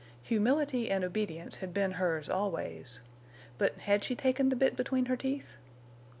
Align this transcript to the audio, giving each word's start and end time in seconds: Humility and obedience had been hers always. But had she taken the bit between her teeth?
Humility 0.23 0.89
and 0.89 1.03
obedience 1.03 1.57
had 1.57 1.75
been 1.75 1.91
hers 1.91 2.27
always. 2.27 3.01
But 3.59 3.77
had 3.81 4.03
she 4.03 4.15
taken 4.15 4.49
the 4.49 4.55
bit 4.55 4.75
between 4.75 5.05
her 5.05 5.15
teeth? 5.15 5.53